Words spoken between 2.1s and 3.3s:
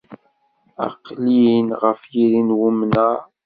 yiri n wemnar